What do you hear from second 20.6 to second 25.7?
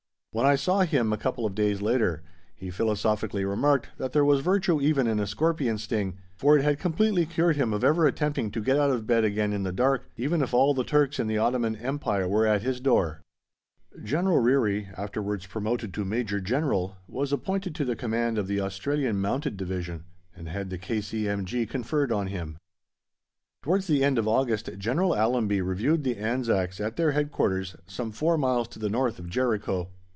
the K.C.M.G. conferred on him. Towards the end of August General Allenby